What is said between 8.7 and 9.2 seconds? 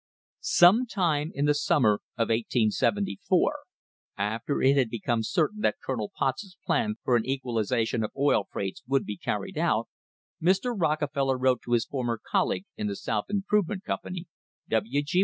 would be